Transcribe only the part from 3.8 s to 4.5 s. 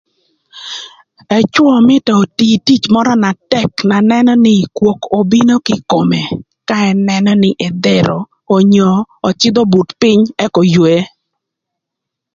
na nënö